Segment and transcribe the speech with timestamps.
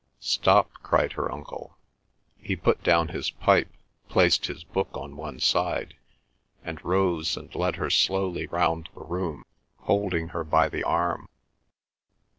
[0.23, 1.77] "Stop!" cried her uncle.
[2.39, 3.69] He put down his pipe,
[4.09, 5.95] placed his book on one side,
[6.63, 9.43] and rose and led her slowly round the room,
[9.81, 11.29] holding her by the arm.